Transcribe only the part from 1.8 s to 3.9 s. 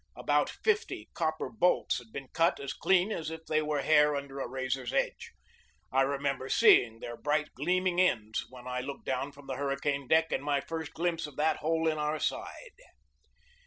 had been cut as clean as if they were